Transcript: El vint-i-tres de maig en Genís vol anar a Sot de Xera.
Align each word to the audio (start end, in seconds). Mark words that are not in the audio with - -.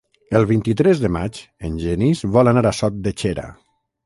El 0.37 0.45
vint-i-tres 0.51 1.01
de 1.03 1.11
maig 1.17 1.37
en 1.69 1.75
Genís 1.85 2.25
vol 2.39 2.53
anar 2.53 2.65
a 2.71 2.73
Sot 2.83 2.99
de 3.09 3.15
Xera. 3.25 3.49